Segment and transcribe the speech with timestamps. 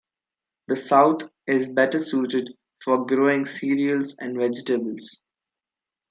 [0.67, 5.21] The South is better suited for growing cereals and vegetables.